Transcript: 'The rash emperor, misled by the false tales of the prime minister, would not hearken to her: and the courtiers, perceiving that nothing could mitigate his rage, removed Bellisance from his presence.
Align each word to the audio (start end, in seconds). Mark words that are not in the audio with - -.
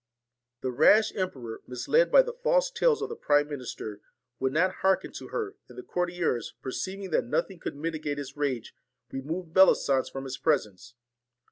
'The 0.63 0.71
rash 0.71 1.13
emperor, 1.13 1.61
misled 1.67 2.11
by 2.11 2.23
the 2.23 2.33
false 2.33 2.71
tales 2.71 3.03
of 3.03 3.09
the 3.09 3.15
prime 3.15 3.47
minister, 3.49 4.01
would 4.39 4.51
not 4.51 4.77
hearken 4.81 5.11
to 5.11 5.27
her: 5.27 5.57
and 5.69 5.77
the 5.77 5.83
courtiers, 5.83 6.55
perceiving 6.63 7.11
that 7.11 7.25
nothing 7.25 7.59
could 7.59 7.75
mitigate 7.75 8.17
his 8.17 8.35
rage, 8.35 8.73
removed 9.11 9.53
Bellisance 9.53 10.09
from 10.11 10.23
his 10.23 10.39
presence. 10.39 10.95